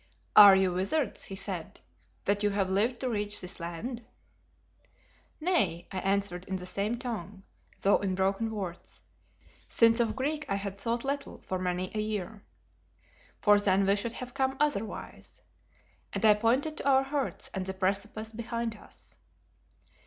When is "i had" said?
10.49-10.79